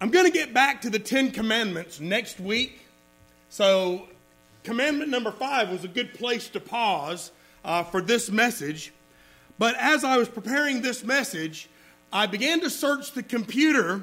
[0.00, 2.82] I'm going to get back to the Ten Commandments next week.
[3.48, 4.06] So,
[4.62, 7.32] commandment number five was a good place to pause
[7.64, 8.92] uh, for this message.
[9.58, 11.68] But as I was preparing this message,
[12.12, 14.02] I began to search the computer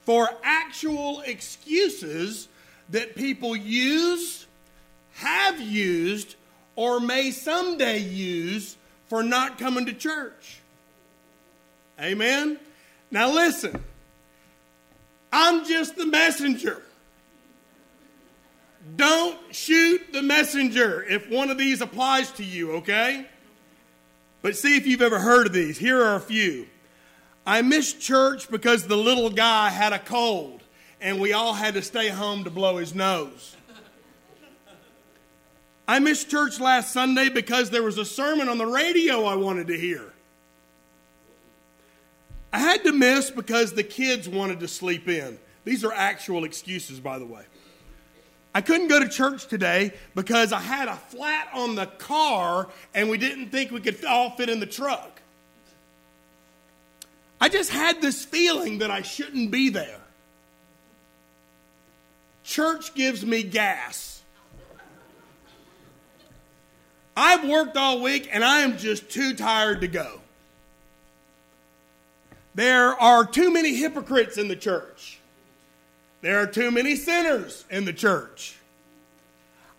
[0.00, 2.48] for actual excuses
[2.88, 4.46] that people use,
[5.16, 6.36] have used,
[6.76, 8.78] or may someday use
[9.08, 10.60] for not coming to church.
[12.00, 12.58] Amen?
[13.10, 13.84] Now listen.
[15.38, 16.80] I'm just the messenger.
[18.96, 23.26] Don't shoot the messenger if one of these applies to you, okay?
[24.40, 25.76] But see if you've ever heard of these.
[25.76, 26.68] Here are a few.
[27.46, 30.62] I missed church because the little guy had a cold
[31.02, 33.56] and we all had to stay home to blow his nose.
[35.86, 39.66] I missed church last Sunday because there was a sermon on the radio I wanted
[39.66, 40.14] to hear.
[42.56, 45.38] I had to miss because the kids wanted to sleep in.
[45.64, 47.42] These are actual excuses, by the way.
[48.54, 53.10] I couldn't go to church today because I had a flat on the car and
[53.10, 55.20] we didn't think we could all fit in the truck.
[57.42, 60.00] I just had this feeling that I shouldn't be there.
[62.42, 64.22] Church gives me gas.
[67.14, 70.22] I've worked all week and I am just too tired to go.
[72.56, 75.18] There are too many hypocrites in the church.
[76.22, 78.56] There are too many sinners in the church.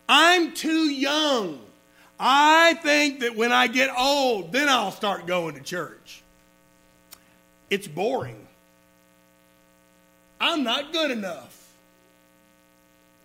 [0.08, 1.60] I'm too young.
[2.20, 6.22] I think that when I get old, then I'll start going to church.
[7.72, 8.46] It's boring.
[10.40, 11.56] I'm not good enough.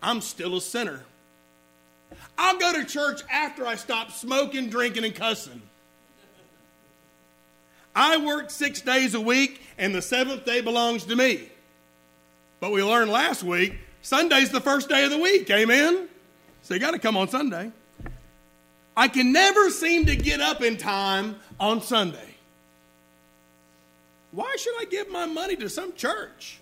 [0.01, 1.01] I'm still a sinner.
[2.39, 5.61] I'll go to church after I stop smoking, drinking, and cussing.
[7.95, 11.49] I work six days a week, and the seventh day belongs to me.
[12.59, 16.09] But we learned last week Sunday's the first day of the week, amen?
[16.61, 17.71] So you got to come on Sunday.
[18.95, 22.35] I can never seem to get up in time on Sunday.
[24.31, 26.59] Why should I give my money to some church?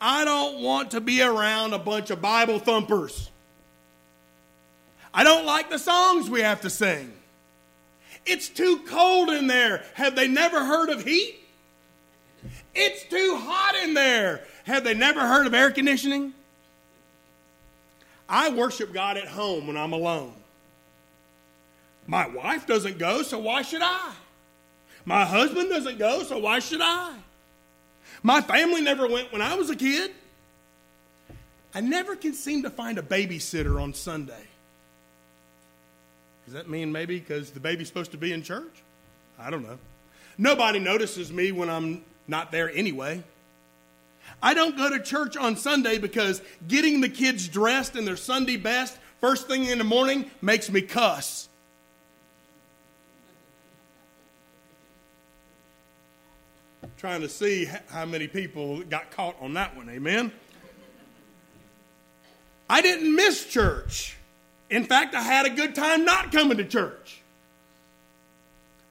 [0.00, 3.30] I don't want to be around a bunch of Bible thumpers.
[5.14, 7.12] I don't like the songs we have to sing.
[8.26, 9.84] It's too cold in there.
[9.94, 11.36] Have they never heard of heat?
[12.74, 14.44] It's too hot in there.
[14.64, 16.34] Have they never heard of air conditioning?
[18.28, 20.34] I worship God at home when I'm alone.
[22.06, 24.12] My wife doesn't go, so why should I?
[25.04, 27.14] My husband doesn't go, so why should I?
[28.22, 30.10] My family never went when I was a kid.
[31.74, 34.46] I never can seem to find a babysitter on Sunday.
[36.46, 38.82] Does that mean maybe because the baby's supposed to be in church?
[39.38, 39.78] I don't know.
[40.38, 43.22] Nobody notices me when I'm not there anyway.
[44.42, 48.56] I don't go to church on Sunday because getting the kids dressed in their Sunday
[48.56, 51.48] best first thing in the morning makes me cuss.
[56.98, 60.32] Trying to see how many people got caught on that one, amen?
[62.70, 64.16] I didn't miss church.
[64.70, 67.20] In fact, I had a good time not coming to church.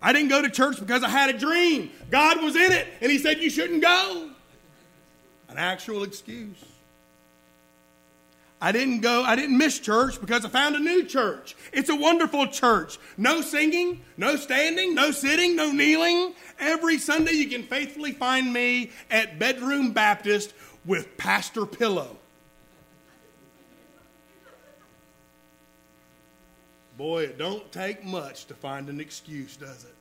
[0.01, 1.91] I didn't go to church because I had a dream.
[2.11, 4.29] God was in it, and He said you shouldn't go.
[5.49, 6.63] An actual excuse.
[8.61, 11.55] I didn't go, I didn't miss church because I found a new church.
[11.73, 12.97] It's a wonderful church.
[13.17, 16.33] No singing, no standing, no sitting, no kneeling.
[16.59, 20.53] Every Sunday you can faithfully find me at Bedroom Baptist
[20.85, 22.17] with Pastor Pillow.
[26.97, 29.93] Boy, it don't take much to find an excuse, does it?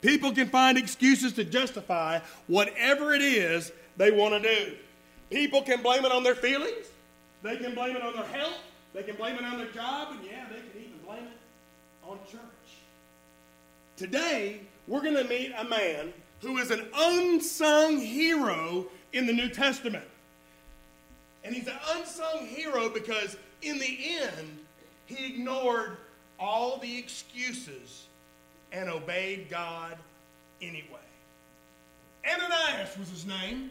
[0.00, 4.76] People can find excuses to justify whatever it is they want to do.
[5.28, 6.86] People can blame it on their feelings.
[7.42, 8.58] They can blame it on their health.
[8.94, 10.08] They can blame it on their job.
[10.12, 12.40] And yeah, they can even blame it on church.
[13.96, 19.50] Today, we're going to meet a man who is an unsung hero in the New
[19.50, 20.04] Testament.
[21.44, 24.59] And he's an unsung hero because, in the end,
[25.10, 25.96] he ignored
[26.38, 28.06] all the excuses
[28.72, 29.96] and obeyed God
[30.62, 30.84] anyway.
[32.24, 33.70] Ananias was his name.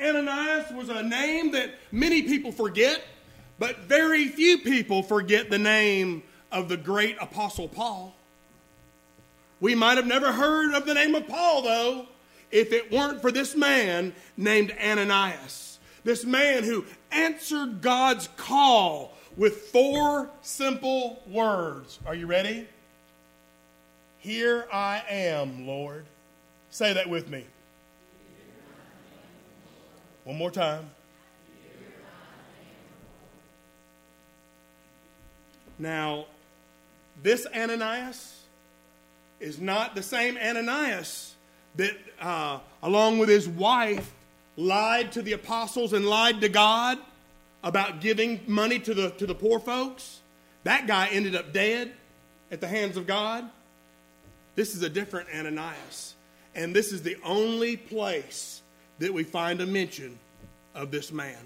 [0.00, 3.02] Ananias was a name that many people forget,
[3.58, 6.22] but very few people forget the name
[6.52, 8.14] of the great Apostle Paul.
[9.60, 12.06] We might have never heard of the name of Paul, though,
[12.50, 15.78] if it weren't for this man named Ananias.
[16.04, 22.00] This man who answered God's call with four simple words.
[22.04, 22.66] Are you ready?
[24.18, 26.04] Here I am, Lord.
[26.70, 27.46] Say that with me.
[30.24, 30.90] One more time.
[35.78, 36.26] Now,
[37.22, 38.42] this Ananias
[39.38, 41.36] is not the same Ananias
[41.76, 44.12] that, uh, along with his wife,
[44.56, 46.98] lied to the apostles and lied to God
[47.62, 50.20] about giving money to the, to the poor folks.
[50.64, 51.92] That guy ended up dead
[52.50, 53.48] at the hands of God.
[54.54, 56.14] This is a different Ananias.
[56.54, 58.62] And this is the only place
[58.98, 60.18] that we find a mention
[60.74, 61.38] of this man.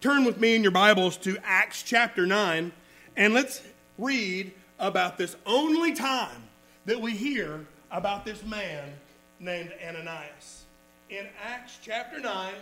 [0.00, 2.70] Turn with me in your Bibles to Acts chapter 9,
[3.16, 3.62] and let's
[3.98, 6.42] read about this only time
[6.84, 8.92] that we hear about this man
[9.40, 10.66] named Ananias.
[11.10, 12.52] In Acts chapter 9,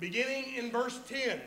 [0.00, 1.40] beginning in verse 10,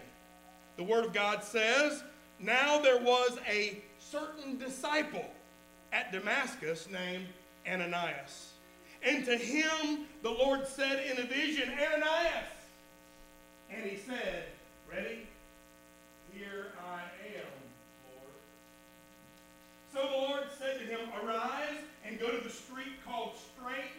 [0.77, 2.03] the Word of God says,
[2.39, 5.25] Now there was a certain disciple
[5.91, 7.27] at Damascus named
[7.67, 8.53] Ananias.
[9.03, 12.49] And to him the Lord said in a vision, Ananias.
[13.71, 14.45] And he said,
[14.89, 15.27] Ready?
[16.33, 17.01] Here I
[17.35, 17.53] am,
[18.09, 18.33] Lord.
[19.93, 23.91] So the Lord said to him, Arise and go to the street called Straight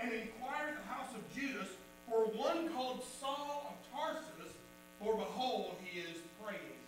[0.00, 1.68] and inquire at the house of Judas
[2.08, 4.41] for one called Saul of Tarsus,
[5.02, 6.78] for behold, he is praying.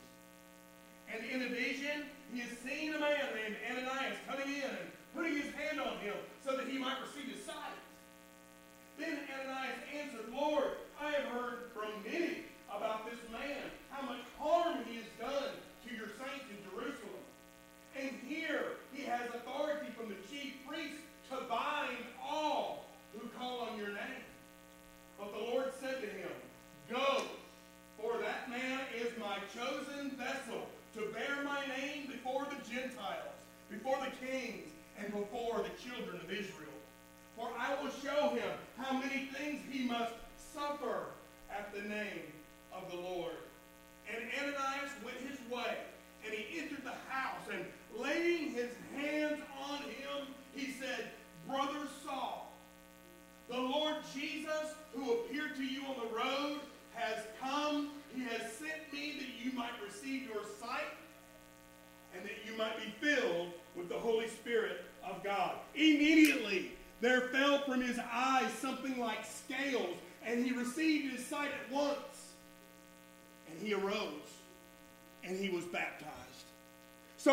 [1.12, 5.34] And in a vision, he has seen a man named Ananias coming in and putting
[5.34, 6.14] his hand on him
[6.44, 7.78] so that he might receive his sight.
[8.98, 13.70] Then Ananias answered, Lord, I have heard from many about this man,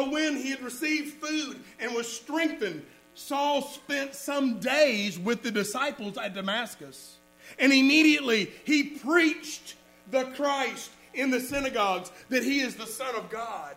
[0.01, 2.83] So when he had received food and was strengthened,
[3.13, 7.18] Saul spent some days with the disciples at Damascus.
[7.59, 9.75] And immediately he preached
[10.09, 13.75] the Christ in the synagogues that he is the Son of God.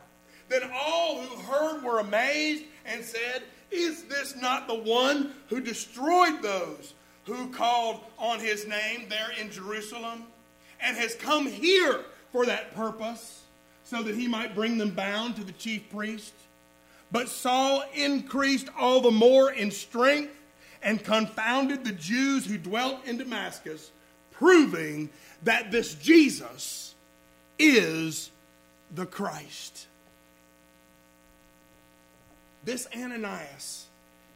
[0.48, 6.40] Then all who heard were amazed and said, Is this not the one who destroyed
[6.40, 6.94] those
[7.26, 10.24] who called on his name there in Jerusalem
[10.80, 12.00] and has come here
[12.32, 13.43] for that purpose
[13.84, 16.32] so that he might bring them bound to the chief priest?
[17.12, 20.34] But Saul increased all the more in strength
[20.82, 23.90] and confounded the Jews who dwelt in Damascus,
[24.32, 25.08] proving
[25.44, 26.94] that this Jesus
[27.58, 28.30] is
[28.94, 29.86] the Christ.
[32.64, 33.86] This Ananias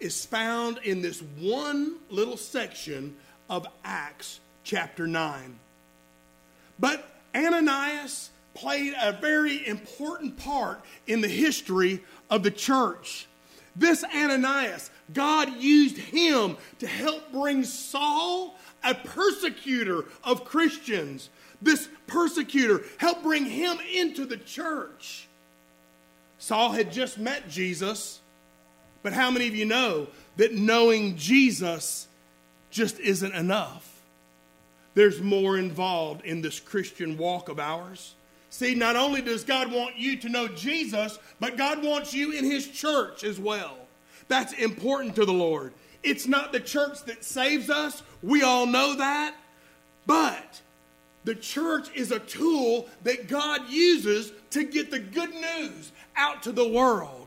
[0.00, 3.17] is found in this one little section
[3.50, 5.59] of Acts chapter 9.
[6.79, 13.27] But Ananias played a very important part in the history of the church.
[13.77, 21.31] This Ananias, God used him to help bring Saul, a persecutor of Christians,
[21.62, 25.29] this persecutor, helped bring him into the church.
[26.38, 28.21] Saul had just met Jesus,
[29.05, 32.09] but how many of you know that knowing Jesus
[32.71, 33.85] just isn't enough?
[34.95, 38.15] There's more involved in this Christian walk of ours.
[38.50, 42.45] See, not only does God want you to know Jesus, but God wants you in
[42.45, 43.76] His church as well.
[44.28, 45.73] That's important to the Lord.
[46.02, 49.35] It's not the church that saves us, we all know that,
[50.07, 50.61] but
[51.25, 56.52] the church is a tool that God uses to get the good news out to
[56.52, 57.26] the world.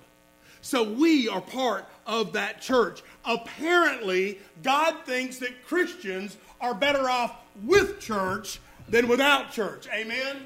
[0.62, 3.04] So we are part of that church.
[3.26, 9.88] Apparently, God thinks that Christians are better off with church than without church.
[9.94, 10.38] Amen?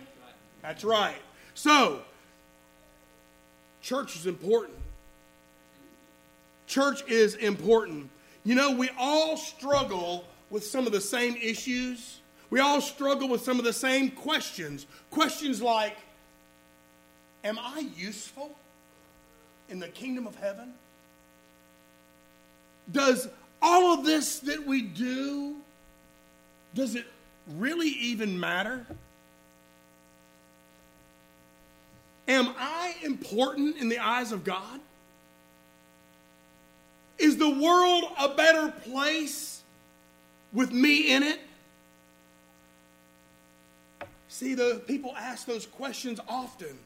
[0.66, 1.22] That's right.
[1.54, 2.02] So,
[3.84, 4.80] church is important.
[6.66, 8.10] Church is important.
[8.44, 12.20] You know, we all struggle with some of the same issues.
[12.50, 14.88] We all struggle with some of the same questions.
[15.12, 15.98] Questions like
[17.44, 18.58] Am I useful
[19.70, 20.74] in the kingdom of heaven?
[22.92, 23.28] Does
[23.62, 25.58] all of this that we do
[26.74, 27.06] does it
[27.56, 28.88] really even matter?
[32.28, 34.80] Am I important in the eyes of God?
[37.18, 39.64] Is the world a better place
[40.52, 41.40] with me in it?
[44.28, 46.78] See, the people ask those questions often,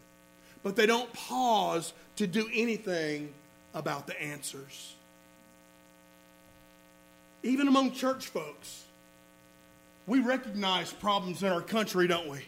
[0.62, 3.34] but they don't pause to do anything
[3.74, 4.93] about the answers.
[7.41, 8.84] Even among church folks,
[10.05, 12.46] we recognize problems in our country, don't we?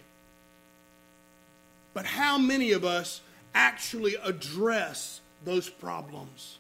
[1.94, 3.22] But how many of us
[3.54, 6.58] actually address those problems?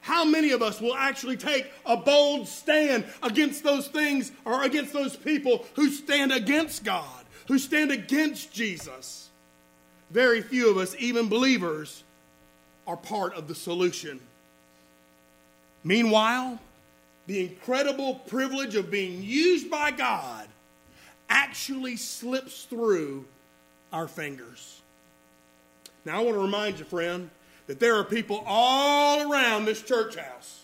[0.00, 4.92] How many of us will actually take a bold stand against those things or against
[4.92, 9.30] those people who stand against God, who stand against Jesus?
[10.10, 12.04] Very few of us, even believers,
[12.86, 14.20] are part of the solution.
[15.82, 16.60] Meanwhile,
[17.26, 20.46] the incredible privilege of being used by God
[21.28, 23.24] actually slips through
[23.92, 24.80] our fingers.
[26.04, 27.30] Now, I want to remind you, friend,
[27.66, 30.60] that there are people all around this church house,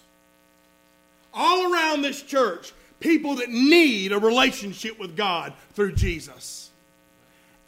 [1.35, 6.71] all around this church, people that need a relationship with God through Jesus.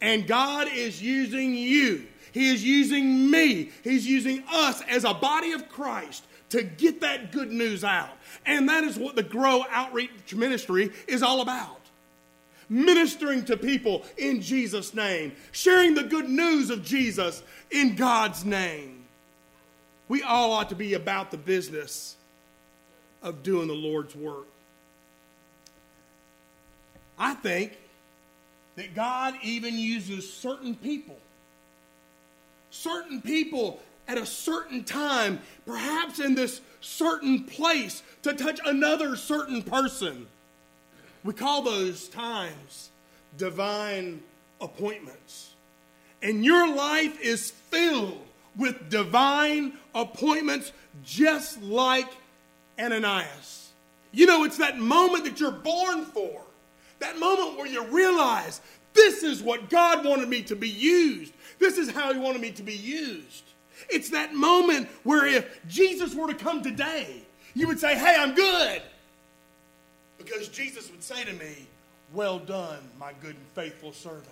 [0.01, 2.05] And God is using you.
[2.31, 3.71] He is using me.
[3.83, 8.11] He's using us as a body of Christ to get that good news out.
[8.45, 11.79] And that is what the Grow Outreach Ministry is all about
[12.69, 19.05] ministering to people in Jesus' name, sharing the good news of Jesus in God's name.
[20.07, 22.15] We all ought to be about the business
[23.23, 24.47] of doing the Lord's work.
[27.17, 27.77] I think
[28.75, 31.17] that God even uses certain people,
[32.69, 39.63] certain people at a certain time, perhaps in this certain place, to touch another certain
[39.63, 40.27] person.
[41.25, 42.91] We call those times
[43.35, 44.21] divine
[44.61, 45.55] appointments.
[46.21, 48.21] And your life is filled
[48.55, 50.71] with divine appointments,
[51.03, 52.07] just like
[52.79, 53.71] Ananias.
[54.11, 56.41] You know, it's that moment that you're born for,
[56.99, 58.61] that moment where you realize
[58.93, 62.51] this is what God wanted me to be used, this is how He wanted me
[62.51, 63.43] to be used.
[63.89, 67.23] It's that moment where if Jesus were to come today,
[67.55, 68.81] you would say, Hey, I'm good.
[70.17, 71.67] Because Jesus would say to me,
[72.13, 74.25] Well done, my good and faithful servant,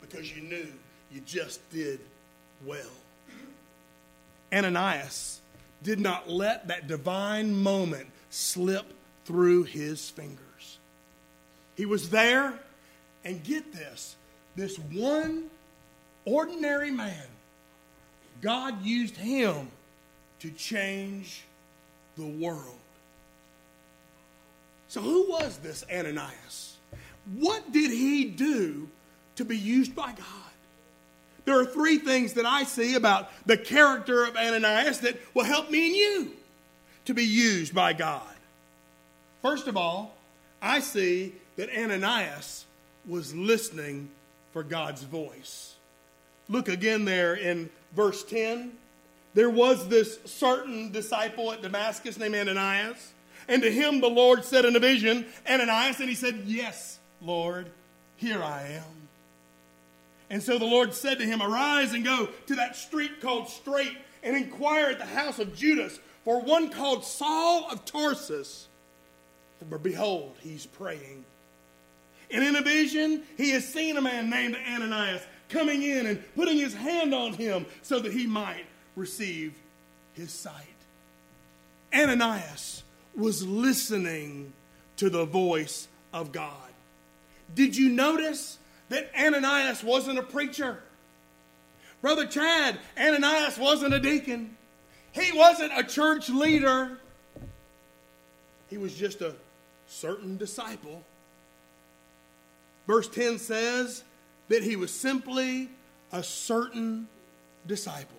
[0.00, 0.66] because you knew
[1.12, 2.00] you just did
[2.64, 2.90] well.
[4.52, 5.40] Ananias
[5.82, 8.86] did not let that divine moment slip
[9.24, 10.78] through his fingers.
[11.76, 12.58] He was there,
[13.24, 14.16] and get this
[14.56, 15.44] this one
[16.24, 17.26] ordinary man,
[18.42, 19.68] God used him
[20.40, 21.44] to change
[22.16, 22.78] the world.
[24.88, 26.76] So, who was this Ananias?
[27.36, 28.88] What did he do
[29.36, 30.24] to be used by God?
[31.44, 35.70] There are three things that I see about the character of Ananias that will help
[35.70, 36.32] me and you
[37.04, 38.22] to be used by God.
[39.42, 40.16] First of all,
[40.60, 42.64] I see that Ananias
[43.06, 44.10] was listening
[44.52, 45.74] for God's voice.
[46.48, 48.72] Look again there in verse 10.
[49.34, 53.12] There was this certain disciple at Damascus named Ananias
[53.48, 57.70] and to him the Lord said in a vision, Ananias, and he said, Yes, Lord,
[58.16, 59.08] here I am.
[60.30, 63.96] And so the Lord said to him, Arise and go to that street called Straight
[64.22, 68.68] and inquire at the house of Judas for one called Saul of Tarsus.
[69.68, 71.24] For behold, he's praying.
[72.30, 76.58] And in a vision, he has seen a man named Ananias coming in and putting
[76.58, 79.54] his hand on him so that he might receive
[80.12, 80.66] his sight.
[81.94, 82.82] Ananias
[83.18, 84.52] was listening
[84.96, 86.54] to the voice of God.
[87.54, 88.58] Did you notice
[88.88, 90.78] that Ananias wasn't a preacher?
[92.00, 94.56] Brother Chad, Ananias wasn't a deacon.
[95.12, 96.98] He wasn't a church leader.
[98.68, 99.34] He was just a
[99.88, 101.02] certain disciple.
[102.86, 104.04] Verse 10 says
[104.48, 105.68] that he was simply
[106.12, 107.08] a certain
[107.66, 108.17] disciple.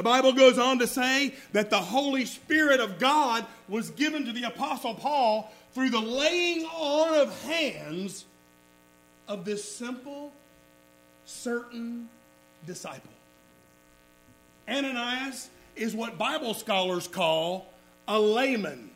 [0.00, 4.32] The Bible goes on to say that the Holy Spirit of God was given to
[4.32, 8.24] the Apostle Paul through the laying on of hands
[9.28, 10.32] of this simple,
[11.26, 12.08] certain
[12.66, 13.12] disciple.
[14.66, 17.70] Ananias is what Bible scholars call
[18.08, 18.88] a layman.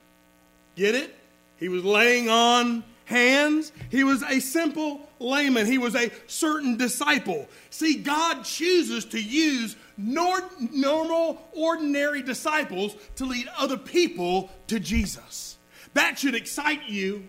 [0.75, 1.14] Get it?
[1.58, 3.73] He was laying on hands.
[3.90, 5.66] He was a simple layman.
[5.66, 7.49] He was a certain disciple.
[7.70, 15.56] See, God chooses to use nor- normal, ordinary disciples to lead other people to Jesus.
[15.94, 17.28] That should excite you.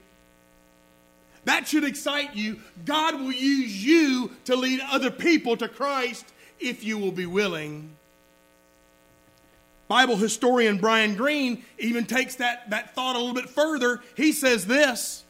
[1.46, 2.60] That should excite you.
[2.86, 6.26] God will use you to lead other people to Christ
[6.60, 7.96] if you will be willing.
[9.88, 14.02] Bible historian Brian Green even takes that, that thought a little bit further.
[14.16, 15.25] He says this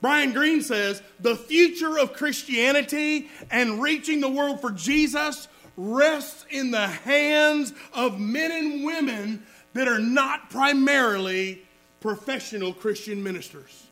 [0.00, 6.70] Brian Greene says, the future of Christianity and reaching the world for Jesus rests in
[6.70, 11.62] the hands of men and women that are not primarily
[12.00, 13.86] professional Christian ministers.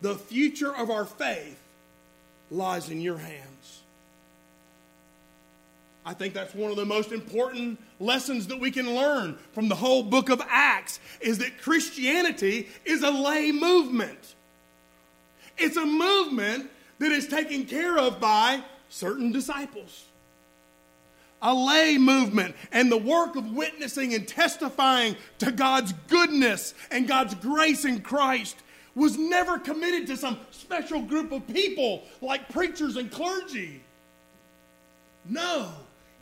[0.00, 1.58] The future of our faith
[2.50, 3.51] lies in your hands.
[6.04, 9.76] I think that's one of the most important lessons that we can learn from the
[9.76, 14.34] whole book of Acts is that Christianity is a lay movement.
[15.56, 20.04] It's a movement that is taken care of by certain disciples.
[21.40, 27.34] A lay movement and the work of witnessing and testifying to God's goodness and God's
[27.36, 28.56] grace in Christ
[28.94, 33.82] was never committed to some special group of people like preachers and clergy.
[35.24, 35.70] No,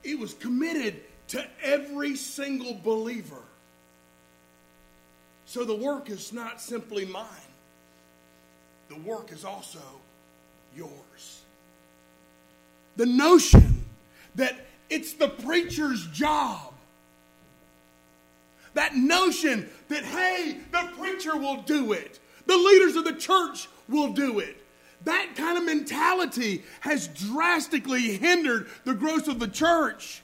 [0.05, 3.43] it was committed to every single believer.
[5.47, 7.27] So the work is not simply mine,
[8.89, 9.81] the work is also
[10.77, 11.43] yours.
[12.97, 13.85] The notion
[14.35, 16.73] that it's the preacher's job,
[18.75, 24.13] that notion that, hey, the preacher will do it, the leaders of the church will
[24.13, 24.60] do it.
[25.05, 30.23] That kind of mentality has drastically hindered the growth of the church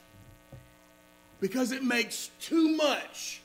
[1.41, 3.41] because it makes too much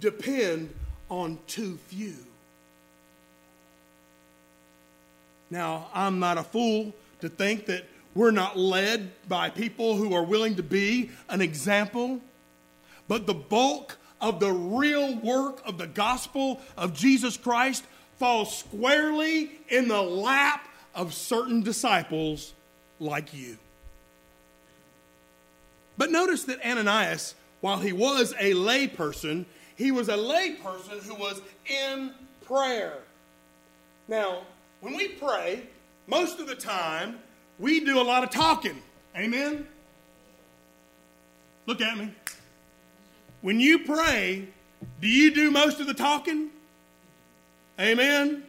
[0.00, 0.74] depend
[1.08, 2.16] on too few.
[5.50, 10.24] Now, I'm not a fool to think that we're not led by people who are
[10.24, 12.20] willing to be an example,
[13.06, 17.84] but the bulk of the real work of the gospel of Jesus Christ
[18.18, 22.54] falls squarely in the lap of certain disciples
[22.98, 23.58] like you.
[25.98, 29.44] But notice that Ananias, while he was a layperson,
[29.76, 32.12] he was a layperson who was in
[32.44, 32.98] prayer.
[34.08, 34.42] Now,
[34.80, 35.64] when we pray,
[36.06, 37.18] most of the time,
[37.58, 38.80] we do a lot of talking.
[39.16, 39.66] Amen?
[41.66, 42.12] Look at me.
[43.40, 44.48] When you pray,
[45.00, 46.50] do you do most of the talking?
[47.78, 48.42] Amen?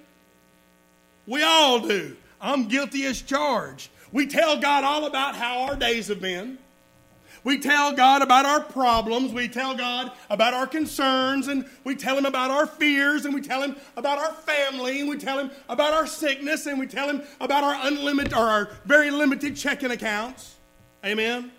[1.25, 2.15] We all do.
[2.39, 3.89] I'm guilty as charged.
[4.11, 6.57] We tell God all about how our days have been.
[7.43, 9.31] We tell God about our problems.
[9.31, 11.47] We tell God about our concerns.
[11.47, 13.25] And we tell Him about our fears.
[13.25, 14.99] And we tell Him about our family.
[14.99, 16.65] And we tell Him about our sickness.
[16.65, 20.55] And we tell Him about our unlimited or our very limited checking accounts.
[21.05, 21.51] Amen?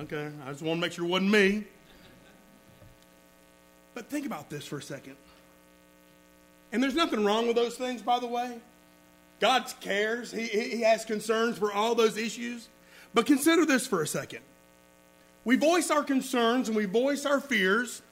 [0.00, 1.64] Okay, I just want to make sure it wasn't me.
[3.94, 5.16] But think about this for a second.
[6.72, 8.58] And there's nothing wrong with those things, by the way.
[9.40, 12.68] God cares, He, he has concerns for all those issues.
[13.14, 14.40] But consider this for a second.
[15.44, 18.02] We voice our concerns and we voice our fears,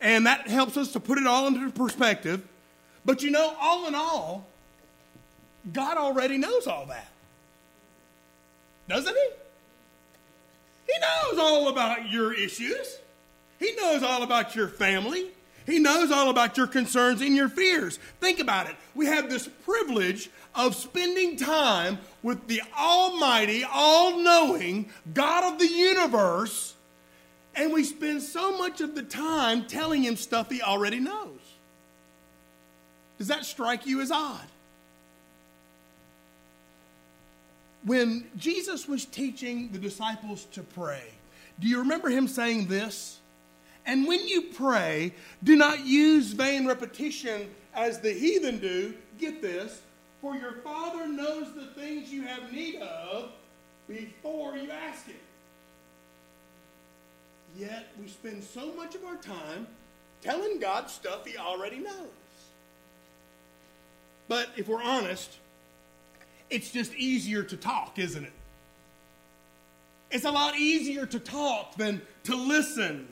[0.00, 2.46] and that helps us to put it all into perspective.
[3.04, 4.46] But you know, all in all,
[5.72, 7.08] God already knows all that.
[8.88, 9.28] Doesn't He?
[10.92, 12.98] He knows all about your issues.
[13.58, 15.30] He knows all about your family.
[15.66, 17.98] He knows all about your concerns and your fears.
[18.20, 18.76] Think about it.
[18.94, 25.66] We have this privilege of spending time with the Almighty, all knowing God of the
[25.66, 26.74] universe,
[27.54, 31.38] and we spend so much of the time telling Him stuff He already knows.
[33.18, 34.40] Does that strike you as odd?
[37.84, 41.04] When Jesus was teaching the disciples to pray,
[41.58, 43.18] do you remember Him saying this?
[43.84, 48.94] And when you pray, do not use vain repetition as the heathen do.
[49.18, 49.80] Get this.
[50.20, 53.30] For your Father knows the things you have need of
[53.88, 55.20] before you ask it.
[57.56, 59.66] Yet we spend so much of our time
[60.22, 62.08] telling God stuff He already knows.
[64.28, 65.36] But if we're honest,
[66.48, 68.32] it's just easier to talk, isn't it?
[70.10, 73.08] It's a lot easier to talk than to listen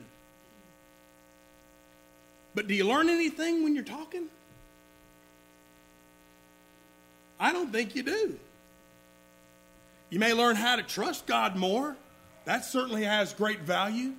[2.53, 4.27] but do you learn anything when you're talking?
[7.39, 8.37] I don't think you do.
[10.09, 11.95] You may learn how to trust God more.
[12.45, 14.13] That certainly has great value.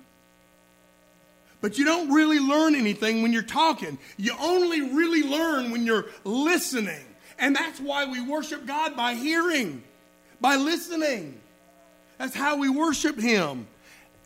[1.61, 3.97] But you don't really learn anything when you're talking.
[4.17, 7.05] You only really learn when you're listening.
[7.39, 9.83] And that's why we worship God by hearing,
[10.41, 11.39] by listening.
[12.17, 13.67] That's how we worship Him.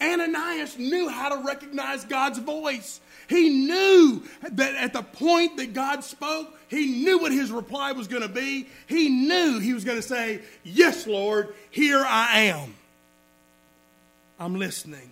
[0.02, 3.02] Ananias knew how to recognize God's voice.
[3.28, 8.08] He knew that at the point that God spoke, he knew what his reply was
[8.08, 8.68] going to be.
[8.88, 12.74] He knew he was going to say, Yes, Lord, here I am.
[14.40, 15.12] I'm listening.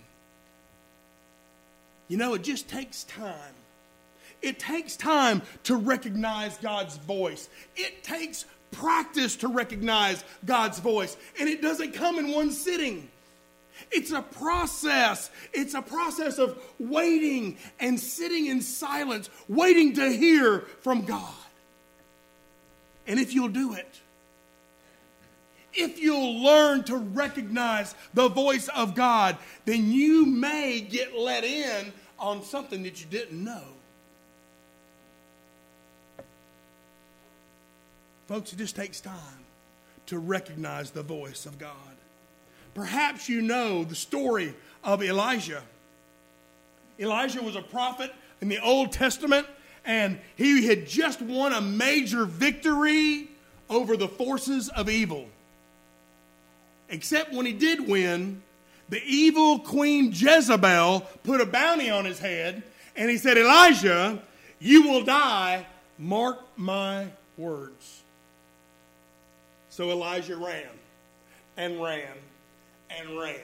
[2.08, 3.34] You know, it just takes time.
[4.42, 7.48] It takes time to recognize God's voice.
[7.74, 11.16] It takes practice to recognize God's voice.
[11.40, 13.08] And it doesn't come in one sitting.
[13.90, 15.30] It's a process.
[15.52, 21.34] It's a process of waiting and sitting in silence, waiting to hear from God.
[23.06, 24.00] And if you'll do it,
[25.72, 29.36] if you'll learn to recognize the voice of God,
[29.66, 33.62] then you may get let in on something that you didn't know.
[38.26, 39.14] Folks, it just takes time
[40.06, 41.95] to recognize the voice of God.
[42.76, 45.62] Perhaps you know the story of Elijah.
[47.00, 49.46] Elijah was a prophet in the Old Testament,
[49.86, 53.30] and he had just won a major victory
[53.70, 55.26] over the forces of evil.
[56.90, 58.42] Except when he did win,
[58.90, 62.62] the evil queen Jezebel put a bounty on his head,
[62.94, 64.20] and he said, Elijah,
[64.58, 65.64] you will die.
[65.98, 67.06] Mark my
[67.38, 68.02] words.
[69.70, 70.68] So Elijah ran
[71.56, 72.12] and ran
[72.90, 73.40] and ran.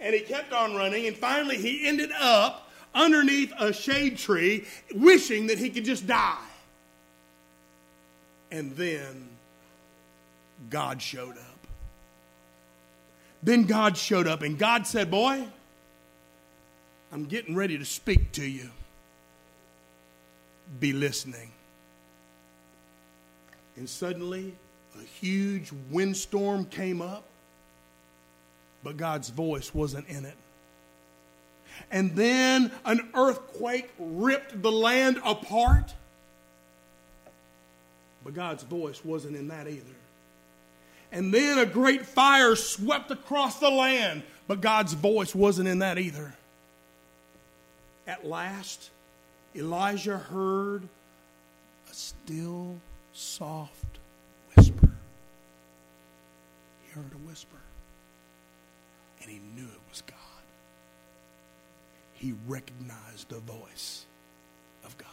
[0.00, 5.46] And he kept on running, and finally he ended up underneath a shade tree, wishing
[5.48, 6.36] that he could just die.
[8.50, 9.28] And then
[10.68, 11.66] God showed up.
[13.42, 15.46] Then God showed up, and God said, Boy,
[17.12, 18.70] I'm getting ready to speak to you.
[20.78, 21.50] Be listening.
[23.76, 24.54] And suddenly,
[25.00, 27.24] a huge windstorm came up,
[28.82, 30.36] but God's voice wasn't in it.
[31.90, 35.94] And then an earthquake ripped the land apart,
[38.24, 39.96] but God's voice wasn't in that either.
[41.12, 45.98] And then a great fire swept across the land, but God's voice wasn't in that
[45.98, 46.34] either.
[48.06, 48.90] At last,
[49.54, 50.82] Elijah heard
[51.90, 52.76] a still,
[53.12, 53.98] soft
[54.54, 54.90] whisper.
[56.84, 57.56] He heard a whisper,
[59.20, 60.16] and he knew it was God.
[62.14, 64.04] He recognized the voice
[64.84, 65.08] of God.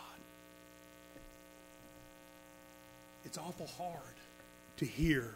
[3.26, 4.02] It's awful hard
[4.78, 5.34] to hear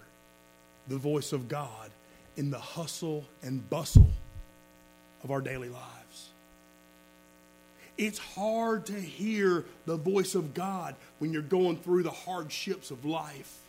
[0.88, 1.92] the voice of God
[2.38, 4.10] in the hustle and bustle
[5.24, 6.30] of our daily lives.
[7.98, 13.06] It's hard to hear the voice of God when you're going through the hardships of
[13.06, 13.60] life.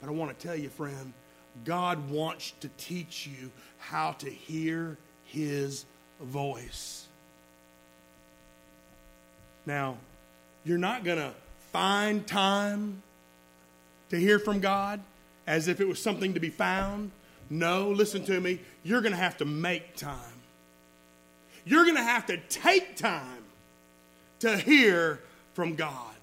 [0.00, 1.12] But I want to tell you, friend,
[1.64, 5.84] God wants to teach you how to hear His
[6.20, 7.06] voice.
[9.66, 9.96] Now,
[10.64, 11.32] you're not going to
[11.72, 13.02] find time
[14.10, 15.00] to hear from God
[15.46, 17.10] as if it was something to be found.
[17.50, 18.60] No, listen to me.
[18.82, 20.18] You're going to have to make time.
[21.64, 23.44] You're going to have to take time
[24.40, 25.20] to hear
[25.54, 26.13] from God.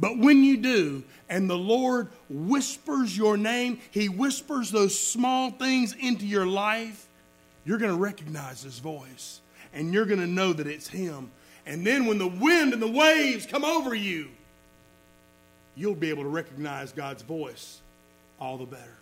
[0.00, 5.94] But when you do, and the Lord whispers your name, He whispers those small things
[5.94, 7.06] into your life,
[7.64, 9.40] you're going to recognize His voice.
[9.74, 11.30] And you're going to know that it's Him.
[11.66, 14.28] And then when the wind and the waves come over you,
[15.76, 17.80] you'll be able to recognize God's voice
[18.40, 18.96] all the better.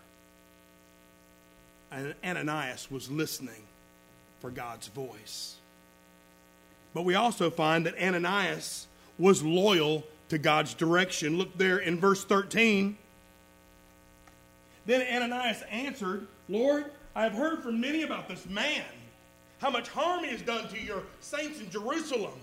[1.93, 3.63] And Ananias was listening
[4.41, 5.57] for God's voice.
[6.93, 8.87] But we also find that Ananias
[9.19, 11.39] was loyal to God's direction.
[11.39, 12.97] Look there in verse 13.
[14.87, 18.85] Then Ananias answered, Lord, I have heard from many about this man,
[19.59, 22.39] how much harm he has done to your saints in Jerusalem.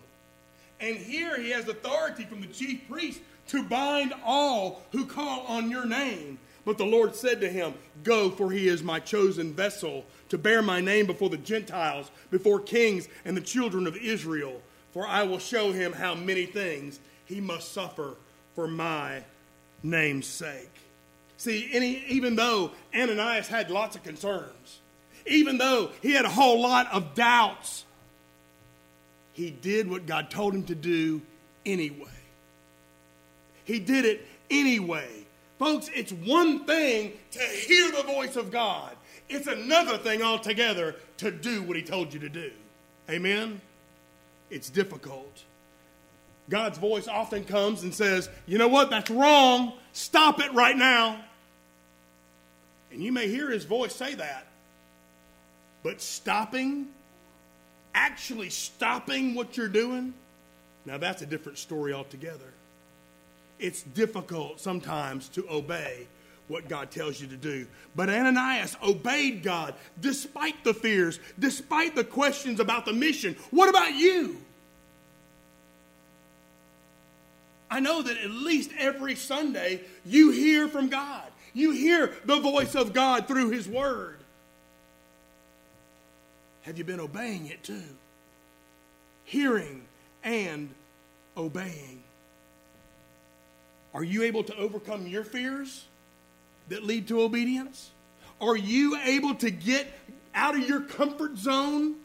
[0.80, 5.70] And here he has authority from the chief priest to bind all who call on
[5.70, 6.40] your name.
[6.66, 10.62] But the Lord said to him, Go, for he is my chosen vessel to bear
[10.62, 14.62] my name before the Gentiles, before kings and the children of Israel.
[14.92, 17.00] For I will show him how many things
[17.34, 18.16] he must suffer
[18.54, 19.24] for my
[19.82, 20.70] name's sake.
[21.38, 24.80] See, any, even though Ananias had lots of concerns,
[25.26, 27.86] even though he had a whole lot of doubts,
[29.34, 31.22] he did what God told him to do
[31.66, 32.08] anyway.
[33.66, 35.10] He did it anyway.
[35.58, 38.96] Folks, it's one thing to hear the voice of God,
[39.30, 42.52] it's another thing altogether to do what He told you to do.
[43.10, 43.62] Amen?
[44.50, 45.44] It's difficult.
[46.50, 48.90] God's voice often comes and says, You know what?
[48.90, 49.74] That's wrong.
[49.94, 51.24] Stop it right now.
[52.92, 54.48] And you may hear His voice say that.
[55.84, 56.88] But stopping
[57.96, 60.14] actually stopping what you're doing,
[60.86, 62.54] now that's a different story altogether.
[63.60, 66.08] It's difficult sometimes to obey
[66.48, 67.66] what God tells you to do.
[67.96, 73.36] But Ananias obeyed God despite the fears, despite the questions about the mission.
[73.52, 74.38] What about you?
[77.74, 81.24] I know that at least every Sunday you hear from God.
[81.56, 84.20] You hear the voice of God through His Word.
[86.62, 87.82] Have you been obeying it too?
[89.24, 89.82] Hearing
[90.24, 90.70] and
[91.36, 92.04] obeying.
[93.96, 95.86] Are you able to overcome your fears
[96.70, 97.90] that lead to obedience?
[98.40, 99.88] Are you able to get
[100.36, 101.96] out of your comfort zone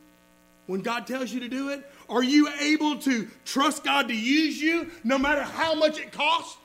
[0.68, 1.82] when God tells you to do it?
[2.08, 6.56] Are you able to trust God to use you no matter how much it costs?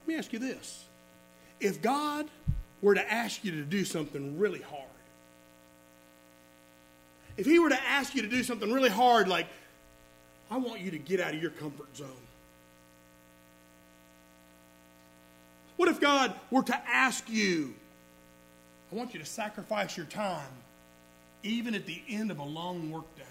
[0.00, 0.84] Let me ask you this.
[1.60, 2.26] If God
[2.82, 4.82] were to ask you to do something really hard,
[7.36, 9.46] if He were to ask you to do something really hard, like,
[10.50, 12.08] I want you to get out of your comfort zone.
[15.76, 17.74] What if God were to ask you,
[18.92, 20.50] I want you to sacrifice your time,
[21.42, 23.22] even at the end of a long workday?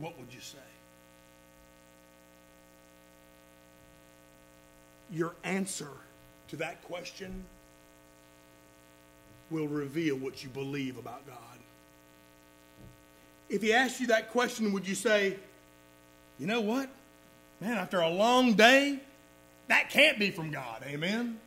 [0.00, 0.58] What would you say?
[5.10, 5.90] Your answer
[6.48, 7.44] to that question
[9.50, 11.36] will reveal what you believe about God.
[13.48, 15.36] If he asked you that question, would you say,
[16.38, 16.90] you know what?
[17.60, 18.98] Man, after a long day,
[19.68, 20.82] that can't be from God.
[20.84, 21.40] Amen?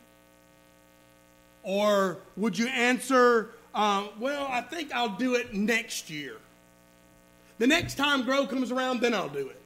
[1.62, 6.36] Or would you answer, um, well, I think I'll do it next year.
[7.58, 9.60] The next time Grow comes around, then I'll do it.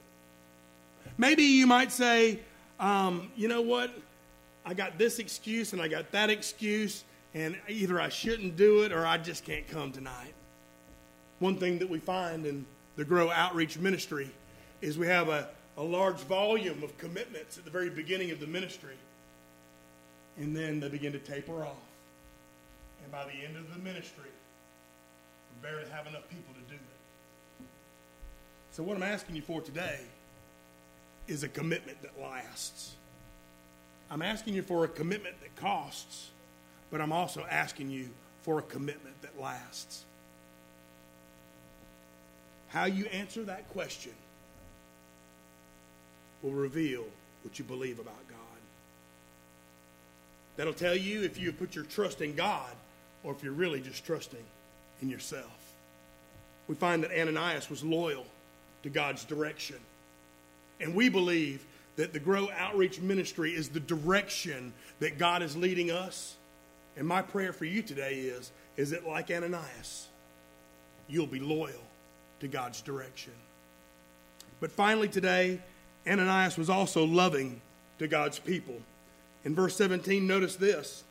[1.17, 2.39] Maybe you might say,
[2.79, 3.91] um, you know what?
[4.65, 8.91] I got this excuse and I got that excuse, and either I shouldn't do it
[8.91, 10.33] or I just can't come tonight.
[11.39, 12.65] One thing that we find in
[12.97, 14.29] the Grow Outreach Ministry
[14.81, 18.47] is we have a, a large volume of commitments at the very beginning of the
[18.47, 18.95] ministry,
[20.37, 21.86] and then they begin to taper off.
[23.07, 27.65] And by the end of the ministry, we barely have enough people to do it.
[28.71, 30.01] So, what I'm asking you for today
[31.25, 32.95] is a commitment that lasts.
[34.11, 36.31] I'm asking you for a commitment that costs,
[36.91, 38.09] but I'm also asking you
[38.41, 40.03] for a commitment that lasts.
[42.67, 44.11] How you answer that question
[46.43, 47.05] will reveal
[47.43, 48.37] what you believe about God.
[50.57, 52.69] That'll tell you if you put your trust in God
[53.23, 54.43] or if you're really just trusting
[55.01, 55.73] in yourself.
[56.67, 58.25] We find that Ananias was loyal
[58.83, 59.77] to God's direction.
[60.79, 65.91] And we believe that the Grow Outreach Ministry is the direction that God is leading
[65.91, 66.35] us.
[66.95, 70.07] And my prayer for you today is, is that like Ananias,
[71.07, 71.81] you'll be loyal
[72.39, 73.33] to God's direction.
[74.59, 75.59] But finally today,
[76.07, 77.61] Ananias was also loving
[77.99, 78.75] to God's people.
[79.43, 81.03] In verse 17, notice this.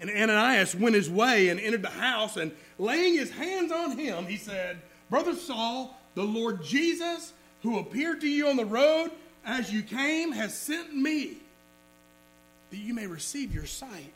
[0.00, 4.26] And Ananias went his way and entered the house, and laying his hands on him,
[4.26, 4.78] he said,
[5.10, 7.32] Brother Saul, the Lord Jesus,
[7.62, 9.10] who appeared to you on the road
[9.44, 11.38] as you came, has sent me
[12.70, 14.12] that you may receive your sight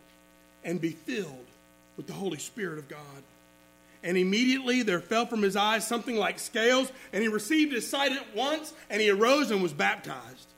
[0.62, 1.46] and be filled
[1.96, 3.00] with the Holy Spirit of God.
[4.04, 8.12] And immediately there fell from his eyes something like scales, and he received his sight
[8.12, 10.48] at once, and he arose and was baptized.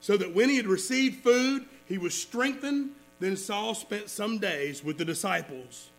[0.00, 2.90] So that when he had received food, he was strengthened.
[3.20, 5.90] Then Saul spent some days with the disciples.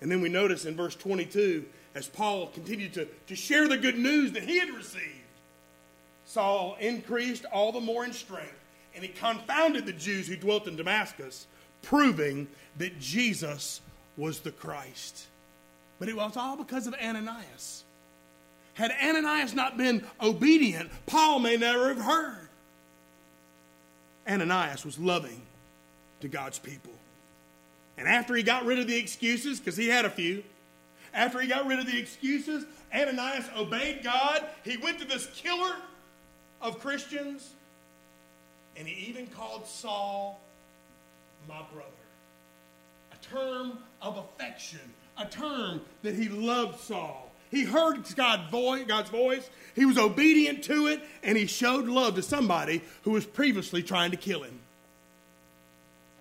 [0.00, 3.98] And then we notice in verse 22, as Paul continued to, to share the good
[3.98, 5.02] news that he had received,
[6.26, 8.58] Saul increased all the more in strength,
[8.94, 11.46] and he confounded the Jews who dwelt in Damascus,
[11.82, 12.48] proving
[12.78, 13.80] that Jesus
[14.16, 15.26] was the Christ.
[15.98, 17.84] But it was all because of Ananias.
[18.74, 22.48] Had Ananias not been obedient, Paul may never have heard.
[24.28, 25.40] Ananias was loving
[26.20, 26.92] to God's people.
[27.98, 30.44] And after he got rid of the excuses, because he had a few,
[31.14, 34.44] after he got rid of the excuses, Ananias obeyed God.
[34.64, 35.74] He went to this killer
[36.60, 37.50] of Christians,
[38.76, 40.40] and he even called Saul
[41.48, 41.86] my brother.
[43.12, 44.80] A term of affection,
[45.18, 47.32] a term that he loved Saul.
[47.50, 52.82] He heard God's voice, he was obedient to it, and he showed love to somebody
[53.02, 54.58] who was previously trying to kill him.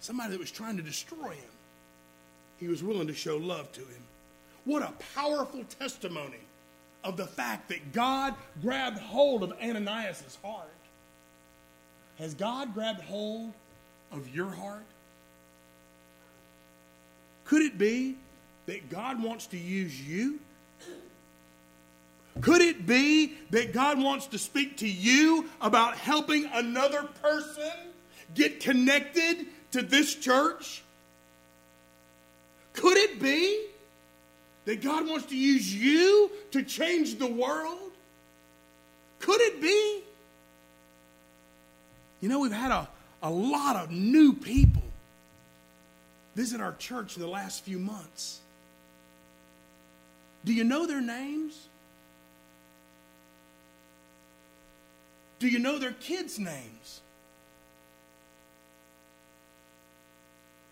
[0.05, 1.49] Somebody that was trying to destroy him.
[2.59, 4.03] He was willing to show love to him.
[4.63, 6.43] What a powerful testimony
[7.03, 10.69] of the fact that God grabbed hold of Ananias' heart.
[12.19, 13.51] Has God grabbed hold
[14.11, 14.85] of your heart?
[17.45, 18.15] Could it be
[18.67, 20.39] that God wants to use you?
[22.41, 27.71] Could it be that God wants to speak to you about helping another person
[28.35, 30.81] get connected to this church?
[32.71, 33.65] Could it be
[34.63, 37.91] that God wants to use you to change the world?
[39.19, 40.01] Could it be?
[42.21, 42.87] You know, we've had a,
[43.21, 44.81] a lot of new people
[46.35, 48.39] visit our church in the last few months.
[50.45, 51.67] Do you know their names?
[55.39, 57.01] Do you know their kids' names?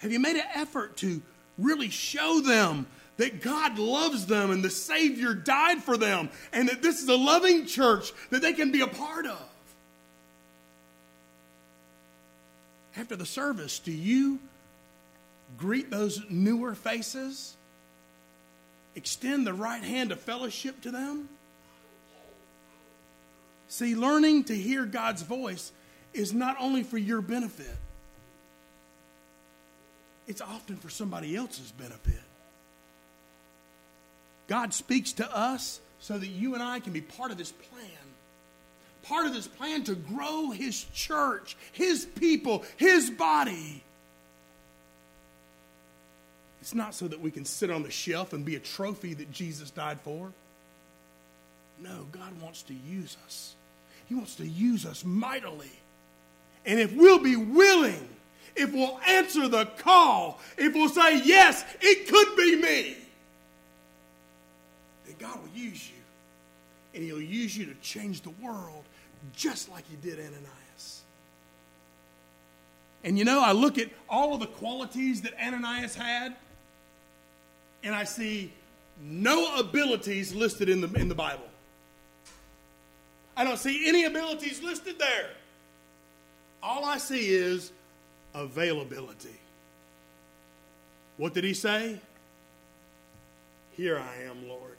[0.03, 1.21] Have you made an effort to
[1.57, 6.81] really show them that God loves them and the Savior died for them and that
[6.81, 9.41] this is a loving church that they can be a part of?
[12.97, 14.39] After the service, do you
[15.57, 17.55] greet those newer faces?
[18.95, 21.29] Extend the right hand of fellowship to them?
[23.69, 25.71] See, learning to hear God's voice
[26.13, 27.77] is not only for your benefit,
[30.27, 32.21] it's often for somebody else's benefit.
[34.47, 37.89] God speaks to us so that you and I can be part of His plan.
[39.03, 43.83] Part of His plan to grow His church, His people, His body.
[46.61, 49.31] It's not so that we can sit on the shelf and be a trophy that
[49.31, 50.31] Jesus died for.
[51.81, 53.55] No, God wants to use us.
[54.07, 55.71] He wants to use us mightily.
[56.65, 58.07] And if we'll be willing,
[58.55, 62.97] if we'll answer the call, if we'll say, Yes, it could be me,
[65.05, 65.95] then God will use you.
[66.93, 68.83] And He'll use you to change the world
[69.35, 71.01] just like He did Ananias.
[73.03, 76.35] And you know, I look at all of the qualities that Ananias had,
[77.83, 78.53] and I see
[79.01, 81.47] no abilities listed in the, in the Bible.
[83.35, 85.31] I don't see any abilities listed there.
[86.61, 87.71] All I see is
[88.33, 89.39] availability.
[91.17, 91.99] What did he say?
[93.71, 94.77] Here I am, Lord.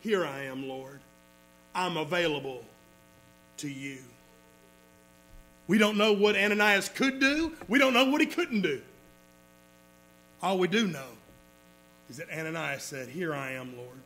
[0.00, 1.00] Here I am, Lord.
[1.74, 2.62] I'm available
[3.58, 3.98] to you.
[5.68, 7.52] We don't know what Ananias could do.
[7.68, 8.80] We don't know what he couldn't do.
[10.42, 11.08] All we do know
[12.08, 13.98] is that Ananias said, Here I am, Lord.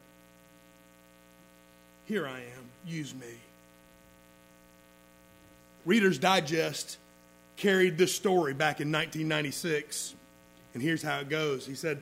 [2.07, 2.71] Here I am.
[2.87, 3.35] Use me.
[5.85, 6.99] Reader's Digest
[7.57, 10.15] carried this story back in 1996.
[10.75, 11.67] And here's how it goes.
[11.67, 12.01] He said,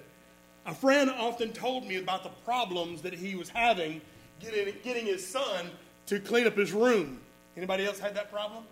[0.67, 4.01] A friend often told me about the problems that he was having
[4.41, 5.71] getting, getting his son
[6.07, 7.21] to clean up his room.
[7.57, 8.65] Anybody else had that problem?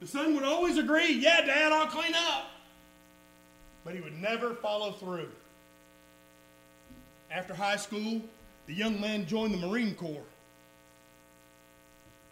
[0.00, 2.50] The son would always agree, Yeah, Dad, I'll clean up.
[3.84, 5.28] But he would never follow through.
[7.30, 8.20] After high school,
[8.66, 10.22] the young man joined the Marine Corps.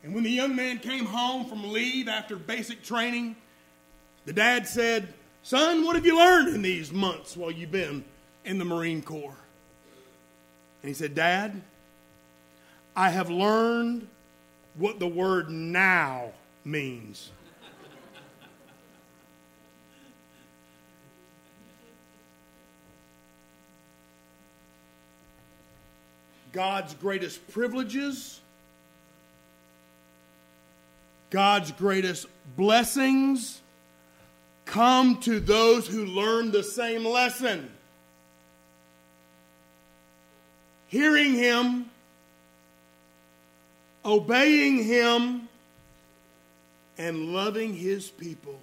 [0.03, 3.37] And when the young man came home from leave after basic training,
[4.27, 8.05] the dad said, Son, what have you learned in these months while you've been
[8.44, 9.37] in the Marine Corps?
[10.83, 11.62] And he said, Dad,
[12.94, 14.09] I have learned
[14.77, 16.33] what the word now
[16.64, 17.31] means.
[26.55, 28.40] God's greatest privileges,
[31.31, 33.61] God's greatest blessings
[34.64, 37.69] come to those who learn the same lesson.
[40.87, 41.90] Hearing Him,
[44.05, 45.49] obeying Him,
[46.97, 48.61] and loving His people,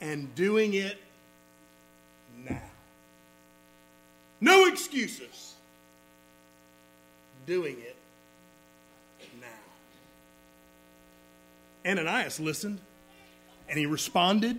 [0.00, 0.96] and doing it
[2.36, 2.62] now.
[4.40, 5.55] No excuses
[7.46, 7.96] doing it
[9.40, 9.46] now.
[11.90, 12.80] Ananias listened
[13.68, 14.58] and he responded.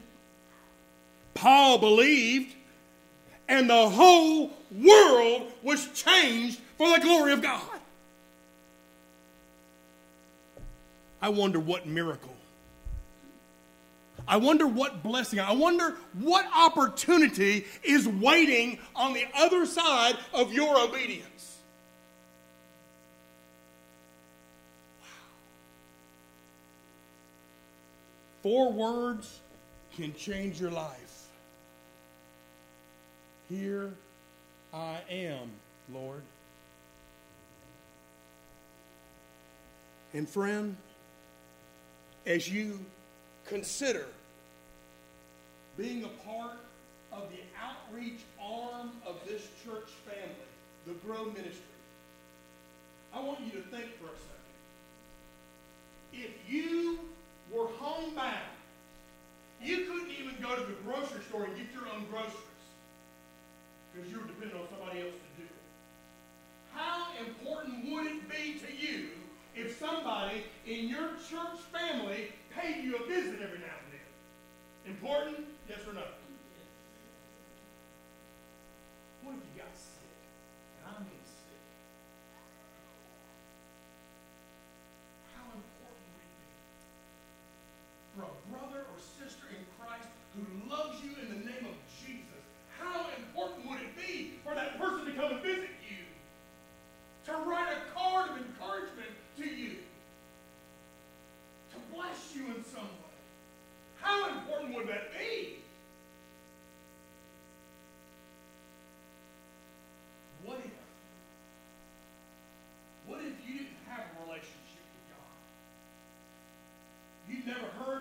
[1.34, 2.56] Paul believed,
[3.48, 7.62] and the whole world was changed for the glory of God.
[11.22, 12.34] I wonder what miracle.
[14.28, 15.40] I wonder what blessing.
[15.40, 21.57] I wonder what opportunity is waiting on the other side of your obedience.
[28.48, 29.41] Four words
[29.98, 31.26] can change your life.
[33.50, 33.91] Here
[34.74, 35.52] I am,
[35.93, 36.22] Lord.
[40.14, 40.78] And friend,
[42.26, 42.80] as you
[43.45, 44.06] consider
[45.78, 46.60] being a part
[47.12, 50.32] of the outreach arm of this church family,
[50.86, 51.66] the Grow Ministry,
[53.14, 54.38] I want you to think for a second.
[56.14, 57.00] If you
[57.52, 58.56] were homebound,
[59.62, 62.43] you couldn't even go to the grocery store and get your own groceries
[63.93, 65.66] because you were depending on somebody else to do it.
[66.74, 69.10] How important would it be to you
[69.56, 74.93] if somebody in your church family paid you a visit every now and then?
[74.93, 75.48] Important?
[75.68, 76.06] Yes or no?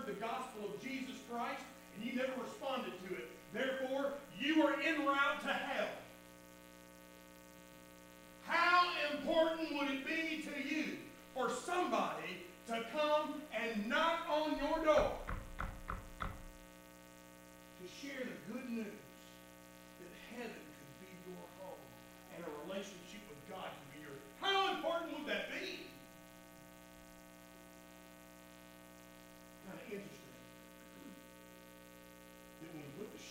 [0.06, 1.15] The gospel of Jesus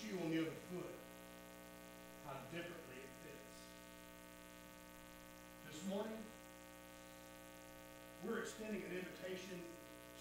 [0.06, 0.94] shoe on the other foot,
[2.30, 3.58] how differently it fits.
[5.66, 6.22] This morning,
[8.22, 9.58] we're extending an invitation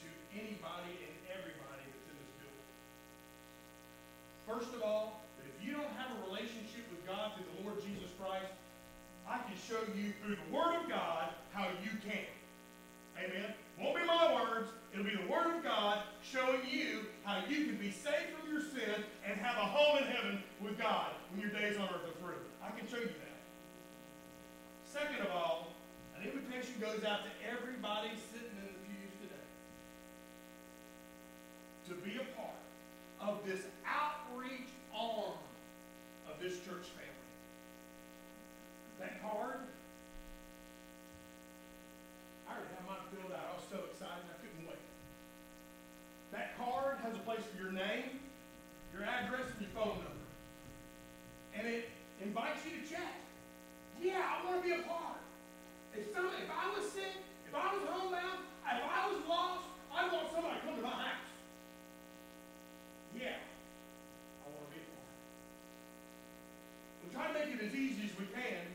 [0.01, 2.69] to anybody and everybody that's in this building.
[4.49, 8.09] First of all, if you don't have a relationship with God through the Lord Jesus
[8.17, 8.49] Christ,
[9.29, 12.25] I can show you through the Word of God how you can.
[13.21, 13.53] Amen.
[13.77, 14.69] Won't be my words.
[14.93, 18.61] It'll be the Word of God showing you how you can be saved from your
[18.61, 22.19] sin and have a home in heaven with God when your days on earth are
[22.21, 22.41] through.
[22.63, 23.35] I can show you that.
[24.85, 25.73] Second of all,
[26.17, 29.49] an invitation goes out to everybody sitting in the pews today
[31.89, 32.61] to be a part
[33.21, 35.41] of this outreach arm
[36.31, 37.25] of this church family.
[39.01, 39.59] That card,
[42.47, 43.51] I already have mine filled out.
[43.51, 44.85] I was so excited I couldn't wait.
[46.31, 48.23] That card has a place for your name,
[48.93, 50.27] your address, and your phone number.
[51.59, 51.89] And it
[52.35, 53.15] invites you to chat.
[54.03, 55.23] Yeah, I want to be a part.
[55.95, 57.15] If some, if I was sick,
[57.47, 59.63] if I was homebound, if I was lost,
[59.95, 61.31] I want somebody to come to my house.
[63.15, 65.15] Yeah, I want to be a part.
[67.07, 68.67] We try to make it as easy as we can.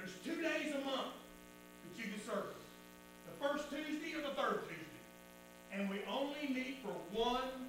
[0.00, 1.12] There's two days a month
[1.84, 2.56] that you can serve.
[3.28, 5.04] The first Tuesday or the third Tuesday.
[5.76, 7.67] And we only meet for one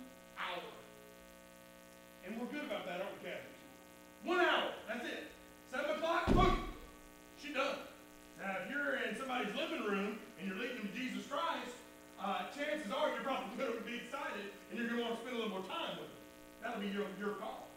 [12.60, 15.36] chances are you're probably going to be excited and you're going to want to spend
[15.36, 16.24] a little more time with them.
[16.60, 17.72] That'll be your, your call.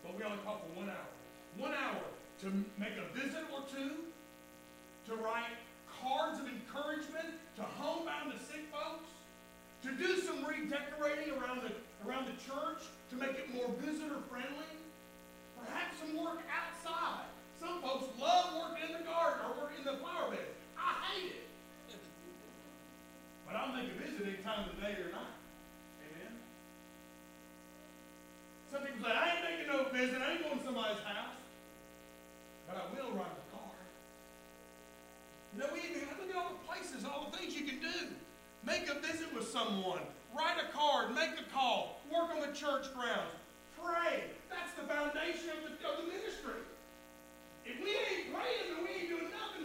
[0.00, 1.10] But we only call for one hour.
[1.60, 2.00] One hour
[2.40, 2.46] to
[2.80, 4.08] make a visit or two,
[5.08, 5.52] to write
[6.00, 9.08] cards of encouragement to homebound and sick folks,
[9.84, 11.72] to do some redecorating around the,
[12.04, 14.72] around the church to make it more visitor friendly,
[15.60, 17.28] perhaps some work outside.
[17.60, 20.48] Some folks love working in the garden or working in the flower bed.
[20.76, 21.45] I hate it.
[23.56, 25.32] But I'll make a visit any time of the day or night.
[26.04, 26.36] Amen.
[28.68, 31.40] Some people say, I ain't making no visit, I ain't going to somebody's house.
[32.68, 33.80] But I will write a card.
[35.56, 38.12] You know, we look at all the places, all the things you can do.
[38.60, 40.04] Make a visit with someone.
[40.36, 41.16] Write a card.
[41.16, 42.04] Make a call.
[42.12, 43.40] Work on the church grounds.
[43.80, 44.36] Pray.
[44.52, 46.60] That's the foundation of the, of the ministry.
[47.64, 49.55] If we ain't praying, then we ain't doing nothing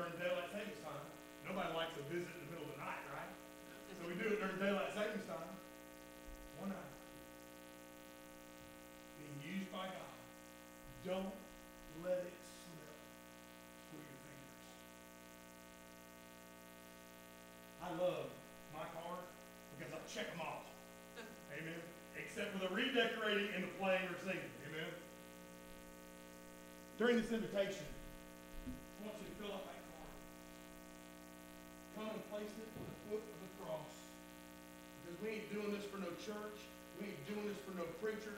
[0.00, 1.04] during daylight savings time.
[1.44, 3.32] Nobody likes a visit in the middle of the night, right?
[4.00, 5.52] So we do it during daylight savings time.
[6.56, 6.88] One hour.
[9.20, 10.16] Being used by God.
[11.04, 11.36] Don't
[12.00, 12.96] let it slip
[13.92, 14.64] through your fingers.
[17.84, 18.32] I love
[18.72, 19.20] my car
[19.76, 20.64] because I check them off.
[21.52, 21.84] Amen.
[22.16, 24.48] Except for the redecorating and the playing or singing.
[24.64, 24.96] Amen.
[26.96, 27.84] During this invitation,
[32.40, 33.92] At the foot of the cross.
[35.04, 36.56] Because we ain't doing this for no church.
[36.96, 38.32] We ain't doing this for no preacher.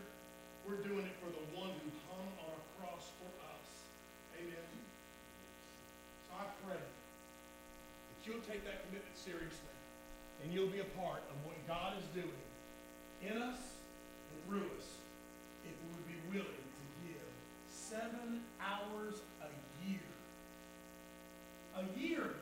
[0.66, 3.68] We're doing it for the one who hung on a cross for us.
[4.34, 4.70] Amen.
[6.26, 9.70] So I pray that you'll take that commitment seriously
[10.42, 12.42] and you'll be a part of what God is doing
[13.22, 13.78] in us
[14.34, 14.98] and through us
[15.62, 17.30] if we would be willing to give
[17.70, 19.50] seven hours a
[19.86, 20.10] year.
[21.78, 22.41] A year,